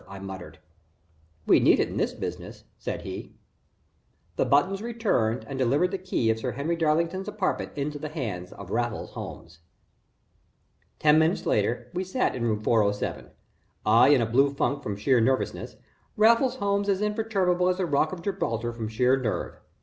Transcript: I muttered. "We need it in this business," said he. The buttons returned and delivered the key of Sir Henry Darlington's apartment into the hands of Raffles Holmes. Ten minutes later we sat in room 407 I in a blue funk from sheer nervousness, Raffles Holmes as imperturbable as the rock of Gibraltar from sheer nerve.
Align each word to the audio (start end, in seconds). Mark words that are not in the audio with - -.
I 0.07 0.17
muttered. 0.17 0.57
"We 1.45 1.59
need 1.59 1.79
it 1.79 1.89
in 1.89 1.97
this 1.97 2.11
business," 2.15 2.63
said 2.79 3.03
he. 3.03 3.35
The 4.35 4.45
buttons 4.45 4.81
returned 4.81 5.45
and 5.47 5.59
delivered 5.59 5.91
the 5.91 5.99
key 5.99 6.31
of 6.31 6.39
Sir 6.39 6.53
Henry 6.53 6.75
Darlington's 6.75 7.27
apartment 7.27 7.73
into 7.75 7.99
the 7.99 8.09
hands 8.09 8.51
of 8.51 8.71
Raffles 8.71 9.11
Holmes. 9.11 9.59
Ten 10.97 11.19
minutes 11.19 11.45
later 11.45 11.91
we 11.93 12.03
sat 12.03 12.35
in 12.35 12.41
room 12.45 12.61
407 12.61 13.29
I 13.85 14.07
in 14.07 14.21
a 14.21 14.25
blue 14.25 14.49
funk 14.55 14.81
from 14.81 14.95
sheer 14.97 15.21
nervousness, 15.21 15.75
Raffles 16.17 16.55
Holmes 16.55 16.89
as 16.89 17.01
imperturbable 17.03 17.69
as 17.69 17.77
the 17.77 17.85
rock 17.85 18.11
of 18.11 18.23
Gibraltar 18.23 18.73
from 18.73 18.87
sheer 18.87 19.17
nerve. 19.17 19.59